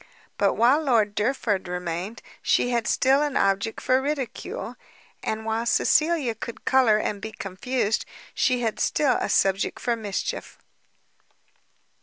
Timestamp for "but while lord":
0.39-1.13